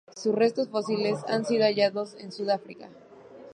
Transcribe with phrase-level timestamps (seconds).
[0.17, 2.89] Sus restos fósiles han sido hallados en Sudáfrica.